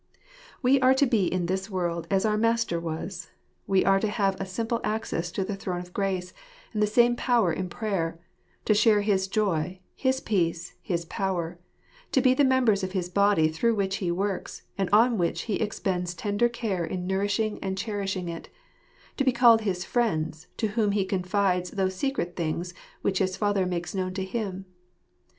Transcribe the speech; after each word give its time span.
We 0.63 0.81
are 0.81 0.95
to 0.95 1.05
be 1.05 1.31
in 1.31 1.45
this 1.45 1.69
world 1.69 2.07
as 2.09 2.25
our 2.25 2.35
Master 2.35 2.79
was: 2.79 3.29
we 3.67 3.85
are 3.85 3.99
to 3.99 4.07
Safi 4.07 4.09
'a 4.09 4.09
inicnttan 4.09 4.09
for 4.09 4.09
na. 4.09 4.09
% 4.09 4.09
*75 4.09 4.13
have 4.15 4.41
a 4.41 4.45
similar 4.47 4.81
access 4.87 5.31
to 5.31 5.43
the 5.45 5.55
throne 5.55 5.79
of 5.79 5.93
grace, 5.93 6.33
and 6.73 6.81
the 6.81 6.87
same 6.87 7.15
power 7.15 7.53
in 7.53 7.69
prayer; 7.69 8.17
to 8.65 8.73
share 8.73 9.01
his 9.01 9.27
joy, 9.27 9.79
his 9.93 10.19
peace, 10.19 10.73
his 10.81 11.05
power; 11.05 11.59
to 12.13 12.19
be 12.19 12.33
the 12.33 12.43
members 12.43 12.83
of 12.83 12.93
the 12.93 13.11
body 13.13 13.47
through 13.47 13.75
which 13.75 13.97
He 13.97 14.09
works, 14.09 14.63
and 14.75 14.89
on 14.91 15.19
which 15.19 15.41
He 15.43 15.57
expends 15.61 16.15
tender 16.15 16.49
care 16.49 16.83
in 16.83 17.05
nourishing 17.05 17.59
and 17.61 17.77
cherishing 17.77 18.27
it; 18.27 18.49
to 19.17 19.23
be 19.23 19.31
called 19.31 19.61
his 19.61 19.85
friends, 19.85 20.47
to 20.57 20.69
whom 20.69 20.93
He 20.93 21.05
confides 21.05 21.69
those 21.69 21.93
secret 21.93 22.35
things 22.35 22.73
which 23.03 23.19
his 23.19 23.37
Father 23.37 23.67
makes 23.67 23.93
known 23.93 24.15
to 24.15 24.23
Him. 24.25 24.65